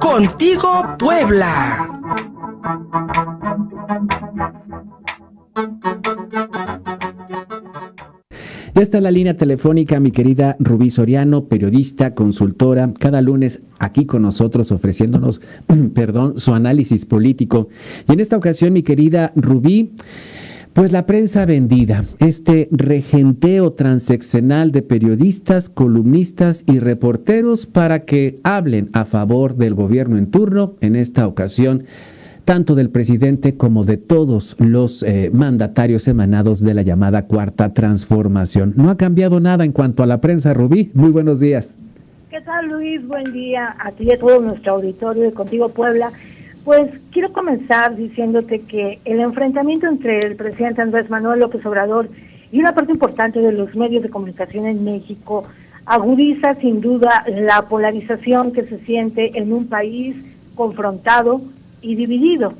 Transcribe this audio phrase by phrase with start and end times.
[0.00, 1.90] Contigo Puebla.
[8.74, 14.22] Ya está la línea telefónica mi querida Rubí Soriano, periodista, consultora, cada lunes aquí con
[14.22, 15.42] nosotros ofreciéndonos,
[15.94, 17.68] perdón, su análisis político.
[18.08, 19.92] Y en esta ocasión, mi querida Rubí,
[20.74, 28.90] pues la prensa vendida, este regenteo transeccional de periodistas, columnistas y reporteros para que hablen
[28.92, 31.84] a favor del gobierno en turno, en esta ocasión
[32.44, 38.74] tanto del presidente como de todos los eh, mandatarios emanados de la llamada cuarta transformación.
[38.76, 40.90] No ha cambiado nada en cuanto a la prensa, Rubí.
[40.92, 41.78] Muy buenos días.
[42.30, 43.06] ¿Qué tal, Luis?
[43.06, 46.12] Buen día a ti y a todo nuestro auditorio de Contigo Puebla.
[46.64, 52.08] Pues quiero comenzar diciéndote que el enfrentamiento entre el presidente Andrés Manuel López Obrador
[52.50, 55.44] y una parte importante de los medios de comunicación en México
[55.84, 60.16] agudiza sin duda la polarización que se siente en un país
[60.54, 61.42] confrontado
[61.82, 62.54] y dividido.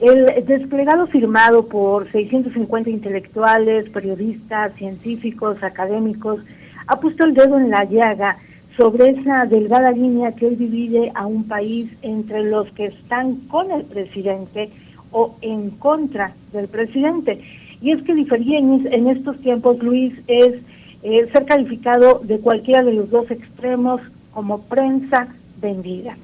[0.00, 6.40] El desplegado firmado por 650 intelectuales, periodistas, científicos, académicos,
[6.86, 8.36] ha puesto el dedo en la llaga
[8.76, 13.70] sobre esa delgada línea que hoy divide a un país entre los que están con
[13.70, 14.70] el presidente
[15.10, 17.40] o en contra del presidente.
[17.80, 20.54] Y es que diferir en, estos tiempos, Luis, es
[21.02, 24.00] eh, ser calificado de cualquiera de los dos extremos
[24.32, 25.28] como prensa
[25.60, 26.16] vendida.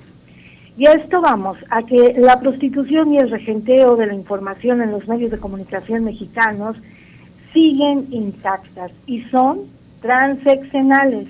[0.78, 4.92] Y a esto vamos, a que la prostitución y el regenteo de la información en
[4.92, 6.76] los medios de comunicación mexicanos
[7.52, 9.62] siguen intactas y son
[10.00, 11.26] transeccionales.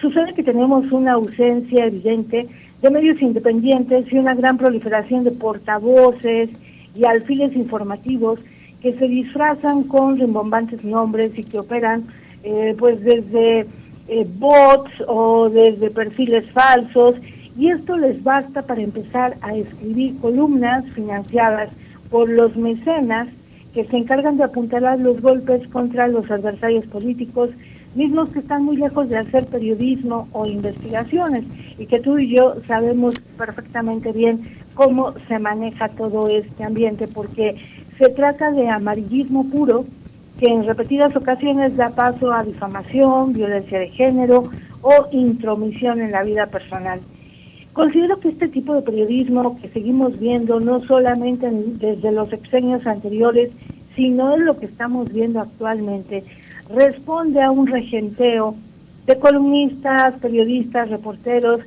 [0.00, 2.48] Sucede que tenemos una ausencia evidente
[2.82, 6.50] de medios independientes y una gran proliferación de portavoces
[6.94, 8.38] y alfiles informativos
[8.82, 12.06] que se disfrazan con rimbombantes nombres y que operan
[12.42, 13.66] eh, pues desde
[14.08, 17.14] eh, bots o desde perfiles falsos.
[17.58, 21.70] Y esto les basta para empezar a escribir columnas financiadas
[22.10, 23.28] por los mecenas
[23.72, 27.50] que se encargan de apuntalar los golpes contra los adversarios políticos,
[27.96, 31.44] mismos que están muy lejos de hacer periodismo o investigaciones,
[31.78, 34.42] y que tú y yo sabemos perfectamente bien
[34.74, 37.56] cómo se maneja todo este ambiente, porque
[37.98, 39.84] se trata de amarillismo puro
[40.38, 44.50] que en repetidas ocasiones da paso a difamación, violencia de género
[44.82, 47.00] o intromisión en la vida personal.
[47.72, 53.50] Considero que este tipo de periodismo que seguimos viendo, no solamente desde los exenios anteriores,
[53.94, 56.24] sino en lo que estamos viendo actualmente,
[56.68, 58.56] responde a un regenteo
[59.06, 61.60] de columnistas, periodistas, reporteros,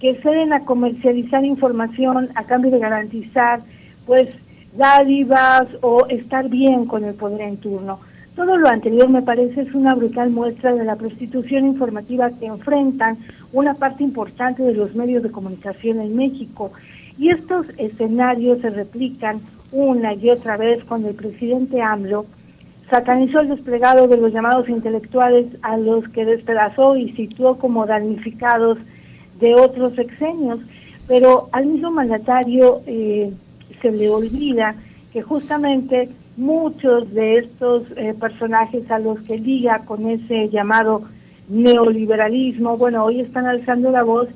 [0.00, 3.60] que ceden a comercializar información a cambio de garantizar,
[4.06, 4.28] pues,
[4.76, 7.98] dádivas o estar bien con el poder en turno.
[8.36, 13.18] Todo lo anterior me parece es una brutal muestra de la prostitución informativa que enfrentan
[13.52, 16.70] una parte importante de los medios de comunicación en México.
[17.18, 19.40] Y estos escenarios se replican
[19.72, 22.26] una y otra vez cuando el presidente AMLO
[22.90, 28.78] satanizó el desplegado de los llamados intelectuales a los que despedazó y situó como damnificados
[29.40, 30.60] de otros sexenios.
[31.06, 33.32] Pero al mismo mandatario eh,
[33.80, 34.74] se le olvida
[35.12, 41.02] que justamente muchos de estos eh, personajes a los que liga con ese llamado
[41.48, 44.28] neoliberalismo, bueno, hoy están alzando la voz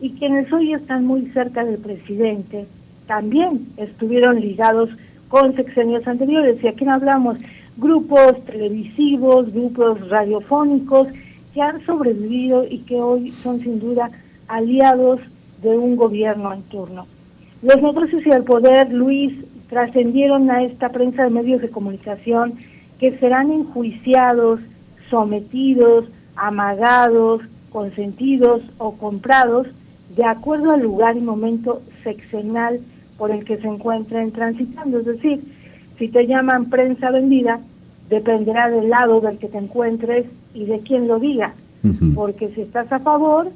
[0.00, 2.66] y quienes hoy están muy cerca del presidente
[3.06, 4.90] también estuvieron ligados
[5.28, 6.62] con sexenios anteriores.
[6.62, 7.38] Y aquí no hablamos
[7.76, 11.08] grupos televisivos, grupos radiofónicos
[11.52, 14.10] que han sobrevivido y que hoy son sin duda
[14.48, 15.20] aliados
[15.62, 17.06] de un gobierno en turno.
[17.62, 19.32] Los negocios y el poder, Luis,
[19.68, 22.54] trascendieron a esta prensa de medios de comunicación
[22.98, 24.60] que serán enjuiciados,
[25.08, 29.66] sometidos, amagados, consentidos o comprados
[30.14, 32.80] de acuerdo al lugar y momento sexenal
[33.18, 35.00] por el que se encuentren transitando.
[35.00, 35.42] Es decir,
[35.98, 37.60] si te llaman prensa vendida,
[38.08, 41.54] dependerá del lado del que te encuentres y de quién lo diga.
[42.14, 43.50] Porque si estás a favor,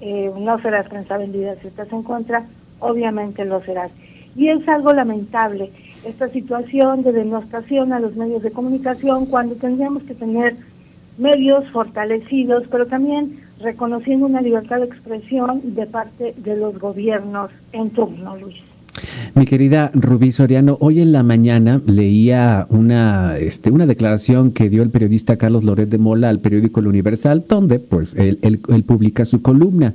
[0.00, 1.54] eh, no serás prensa vendida.
[1.62, 2.44] Si estás en contra,
[2.80, 3.92] obviamente lo serás.
[4.34, 5.70] Y es algo lamentable
[6.04, 10.56] esta situación de denostación a los medios de comunicación cuando tendríamos que tener
[11.18, 17.90] medios fortalecidos, pero también reconociendo una libertad de expresión de parte de los gobiernos en
[17.90, 18.56] turno, Luis.
[19.34, 24.82] Mi querida Rubí Soriano, hoy en la mañana leía una, este, una declaración que dio
[24.82, 28.38] el periodista Carlos Loret de Mola al periódico El Universal, donde pues él,
[28.86, 29.94] publica su columna.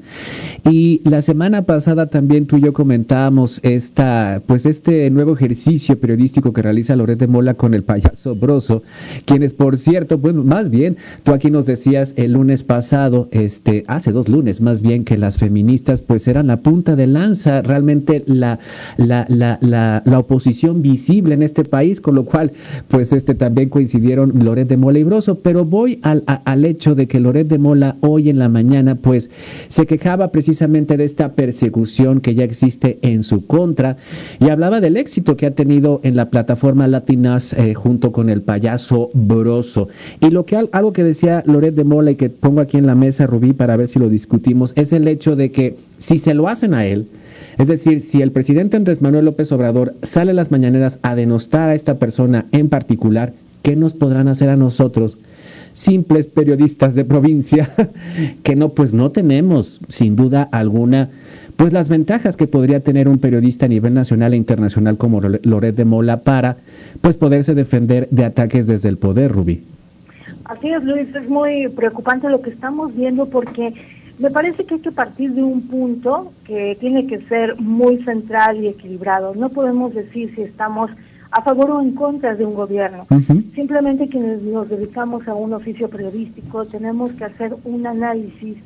[0.64, 6.54] Y la semana pasada también tú y yo comentábamos esta, pues este nuevo ejercicio periodístico
[6.54, 8.84] que realiza Loret de Mola con el payaso Broso,
[9.26, 14.12] quienes por cierto, pues más bien, tú aquí nos decías el lunes pasado, este, hace
[14.12, 18.60] dos lunes más bien, que las feministas pues eran la punta de lanza, realmente la,
[18.98, 22.52] la, la, la, la oposición visible en este país, con lo cual
[22.88, 27.08] pues este también coincidieron Loret de Mola y Broso, pero voy al, al hecho de
[27.08, 29.30] que Loret de Mola hoy en la mañana pues
[29.70, 33.98] se quejaba precisamente de esta persecución que ya existe en su contra
[34.40, 38.42] y hablaba del éxito que ha tenido en la plataforma Latinas eh, junto con el
[38.42, 39.88] payaso Broso.
[40.22, 42.96] Y lo que algo que decía Loret de Mola y que pongo aquí en la
[42.96, 46.48] mesa, Rubí, para ver si lo discutimos, es el hecho de que si se lo
[46.48, 47.08] hacen a él,
[47.58, 51.70] es decir, si el presidente Andrés Manuel López Obrador sale a las mañaneras a denostar
[51.70, 53.34] a esta persona en particular,
[53.64, 55.18] ¿qué nos podrán hacer a nosotros?
[55.74, 57.70] simples periodistas de provincia
[58.44, 61.10] que no pues no tenemos sin duda alguna
[61.56, 65.76] pues las ventajas que podría tener un periodista a nivel nacional e internacional como Loret
[65.76, 66.58] de Mola para
[67.02, 69.64] pues poderse defender de ataques desde el poder, Rubí.
[70.46, 73.74] Así es, Luis, es muy preocupante lo que estamos viendo porque
[74.18, 78.64] me parece que hay que partir de un punto que tiene que ser muy central
[78.64, 79.36] y equilibrado.
[79.36, 80.90] No podemos decir si estamos
[81.32, 83.08] a favor o en contra de un gobierno.
[83.54, 88.58] Simplemente quienes nos dedicamos a un oficio periodístico tenemos que hacer un análisis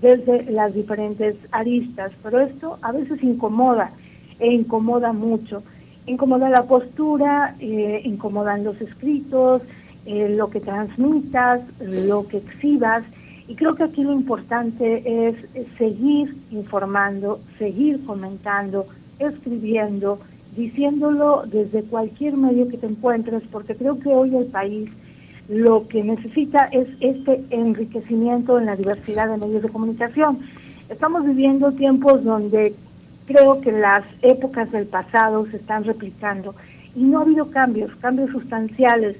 [0.00, 3.92] desde las diferentes aristas, pero esto a veces incomoda
[4.38, 5.62] e incomoda mucho.
[6.06, 9.62] Incomoda la postura, eh, incomodan los escritos,
[10.04, 13.04] eh, lo que transmitas, lo que exhibas,
[13.48, 15.34] y creo que aquí lo importante es
[15.78, 18.86] seguir informando, seguir comentando,
[19.18, 20.20] escribiendo,
[20.54, 24.90] diciéndolo desde cualquier medio que te encuentres, porque creo que hoy el país
[25.48, 30.40] lo que necesita es este enriquecimiento en la diversidad de medios de comunicación.
[30.90, 32.74] Estamos viviendo tiempos donde
[33.26, 36.54] creo que las épocas del pasado se están replicando
[36.94, 39.16] y no ha habido cambios, cambios sustanciales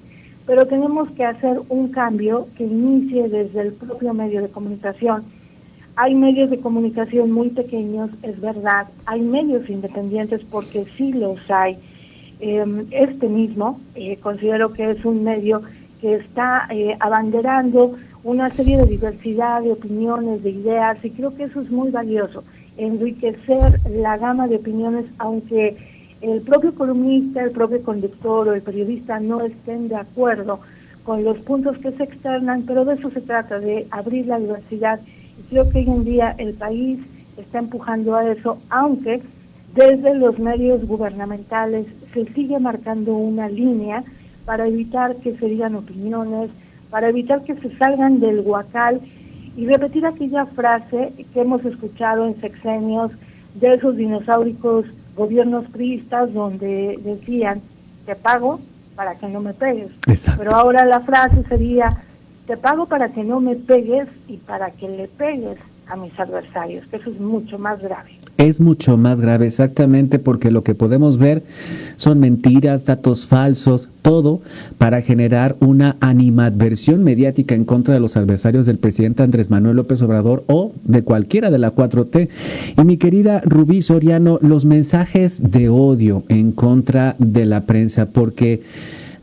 [0.48, 5.24] pero tenemos que hacer un cambio que inicie desde el propio medio de comunicación.
[5.94, 11.76] Hay medios de comunicación muy pequeños, es verdad, hay medios independientes porque sí los hay.
[12.40, 15.60] Em, este mismo eh, considero que es un medio
[16.00, 21.44] que está eh, abanderando una serie de diversidad de opiniones, de ideas, y creo que
[21.44, 22.42] eso es muy valioso,
[22.78, 25.76] enriquecer la gama de opiniones, aunque
[26.20, 30.60] el propio columnista, el propio conductor o el periodista no estén de acuerdo
[31.04, 35.00] con los puntos que se externan, pero de eso se trata, de abrir la diversidad.
[35.38, 36.98] Y creo que hoy en día el país
[37.36, 39.22] está empujando a eso, aunque
[39.74, 44.02] desde los medios gubernamentales se sigue marcando una línea
[44.44, 46.50] para evitar que se digan opiniones,
[46.90, 49.00] para evitar que se salgan del huacal
[49.56, 53.12] y repetir aquella frase que hemos escuchado en sexenios
[53.54, 54.86] de esos dinosauricos
[55.18, 57.60] gobiernos priistas donde decían,
[58.06, 58.60] te pago
[58.94, 59.90] para que no me pegues.
[60.38, 61.88] Pero ahora la frase sería,
[62.46, 66.86] te pago para que no me pegues y para que le pegues a mis adversarios,
[66.86, 71.18] que eso es mucho más grave es mucho más grave, exactamente porque lo que podemos
[71.18, 71.42] ver
[71.96, 74.40] son mentiras, datos falsos, todo
[74.78, 80.00] para generar una animadversión mediática en contra de los adversarios del presidente Andrés Manuel López
[80.02, 82.28] Obrador o de cualquiera de la 4T.
[82.80, 88.62] Y mi querida Rubí Soriano, los mensajes de odio en contra de la prensa, porque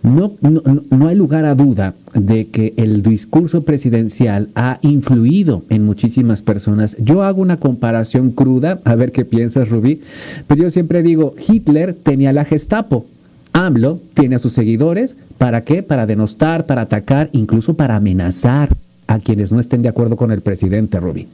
[0.05, 0.61] no, no,
[0.91, 6.95] no, hay lugar a duda de que el discurso presidencial ha influido en muchísimas personas.
[6.99, 10.01] Yo hago una comparación cruda, a ver qué piensas, Rubí,
[10.47, 13.05] pero yo siempre digo, Hitler tenía la Gestapo,
[13.53, 15.81] AMLO tiene a sus seguidores, ¿para qué?
[15.81, 18.69] Para denostar, para atacar, incluso para amenazar
[19.07, 21.27] a quienes no estén de acuerdo con el presidente, Rubí.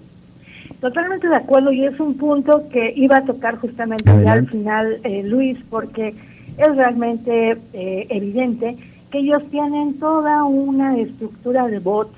[0.80, 5.00] Totalmente de acuerdo, y es un punto que iba a tocar justamente ya al final,
[5.04, 6.16] eh, Luis, porque
[6.58, 8.78] es realmente eh, evidente
[9.12, 12.16] que ellos tienen toda una estructura de bots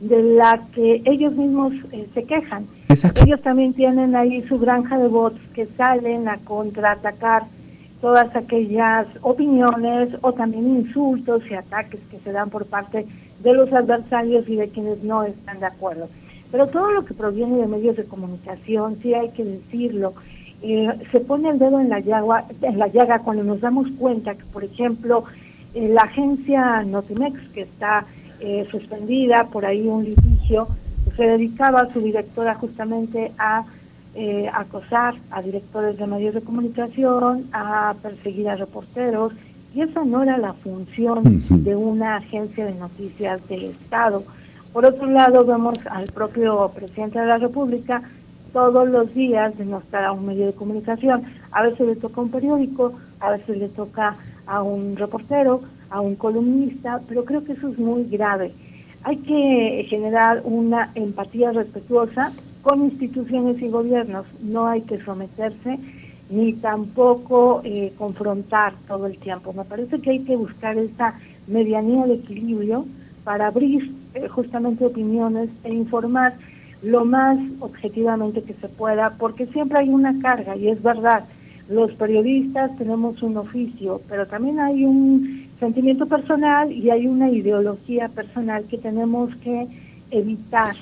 [0.00, 2.66] de la que ellos mismos eh, se quejan.
[2.88, 7.44] Ellos también tienen ahí su granja de bots que salen a contraatacar
[8.00, 13.06] todas aquellas opiniones o también insultos y ataques que se dan por parte
[13.42, 16.08] de los adversarios y de quienes no están de acuerdo.
[16.50, 20.14] Pero todo lo que proviene de medios de comunicación, sí hay que decirlo,
[20.62, 24.34] eh, se pone el dedo en la, llaga, en la llaga cuando nos damos cuenta
[24.34, 25.24] que, por ejemplo,
[25.74, 28.04] eh, la agencia Notimex, que está
[28.40, 30.68] eh, suspendida por ahí un litigio,
[31.16, 33.64] se dedicaba a su directora justamente a
[34.14, 39.32] eh, acosar a directores de medios de comunicación, a perseguir a reporteros,
[39.74, 44.22] y esa no era la función de una agencia de noticias del Estado.
[44.72, 48.02] Por otro lado, vemos al propio presidente de la República
[48.52, 51.22] todos los días denostar a un medio de comunicación.
[51.50, 54.16] A veces le toca a un periódico, a veces le toca
[54.46, 58.52] a un reportero, a un columnista, pero creo que eso es muy grave.
[59.04, 62.32] Hay que generar una empatía respetuosa
[62.62, 64.26] con instituciones y gobiernos.
[64.40, 65.78] No hay que someterse
[66.30, 69.52] ni tampoco eh, confrontar todo el tiempo.
[69.52, 71.14] Me parece que hay que buscar esa
[71.46, 72.86] medianía de equilibrio
[73.24, 76.34] para abrir eh, justamente opiniones e informar
[76.82, 81.24] lo más objetivamente que se pueda, porque siempre hay una carga y es verdad.
[81.68, 88.08] Los periodistas tenemos un oficio, pero también hay un sentimiento personal y hay una ideología
[88.08, 89.68] personal que tenemos que
[90.10, 90.74] evitar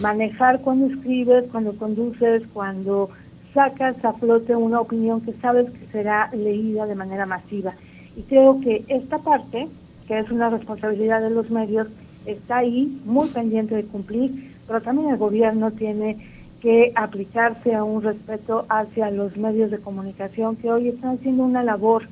[0.00, 3.10] manejar cuando escribes, cuando conduces, cuando
[3.52, 7.74] sacas a flote una opinión que sabes que será leída de manera masiva.
[8.16, 9.66] Y creo que esta parte,
[10.06, 11.88] que es una responsabilidad de los medios,
[12.26, 16.16] está ahí muy pendiente de cumplir, pero también el gobierno tiene
[16.62, 21.64] que aplicarse a un respeto hacia los medios de comunicación que hoy están haciendo una
[21.64, 22.04] labor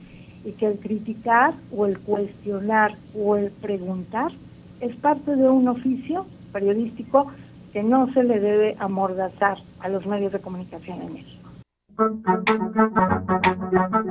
[0.45, 4.33] y que el criticar o el cuestionar o el preguntar
[4.81, 7.31] es parte de un oficio periodístico
[7.73, 11.49] que no se le debe amordazar a los medios de comunicación en México.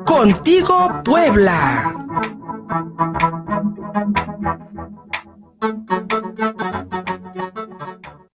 [0.06, 1.84] Contigo, Puebla.